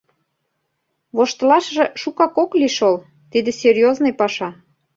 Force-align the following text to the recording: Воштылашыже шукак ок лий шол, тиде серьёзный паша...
Воштылашыже 1.15 1.85
шукак 2.01 2.35
ок 2.43 2.51
лий 2.59 2.73
шол, 2.77 2.95
тиде 3.31 3.51
серьёзный 3.61 4.13
паша... 4.19 4.49